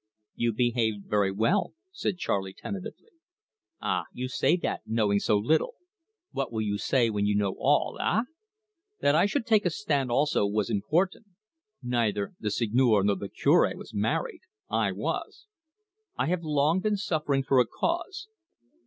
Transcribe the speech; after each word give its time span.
"You 0.33 0.51
behaved 0.51 1.05
very 1.07 1.31
well," 1.31 1.75
said 1.91 2.17
Charley 2.17 2.53
tentatively. 2.57 3.11
"Ah, 3.79 4.05
you 4.11 4.29
say 4.29 4.55
that, 4.57 4.81
knowing 4.87 5.19
so 5.19 5.37
little! 5.37 5.75
What 6.31 6.51
will 6.51 6.63
you 6.63 6.79
say 6.79 7.11
when 7.11 7.27
you 7.27 7.35
know 7.35 7.53
all 7.59 7.99
ah! 8.01 8.23
That 9.01 9.13
I 9.13 9.27
should 9.27 9.45
take 9.45 9.63
a 9.63 9.69
stand 9.69 10.09
also 10.09 10.47
was 10.47 10.71
important. 10.71 11.27
Neither 11.83 12.33
the 12.39 12.49
Seigneur 12.49 13.03
nor 13.03 13.15
the 13.15 13.29
Cure 13.29 13.71
was 13.77 13.93
married; 13.93 14.41
I 14.71 14.91
was. 14.91 15.45
I 16.17 16.25
have 16.29 16.39
been 16.39 16.49
long 16.49 16.95
suffering 16.95 17.43
for 17.43 17.59
a 17.59 17.67
cause. 17.67 18.27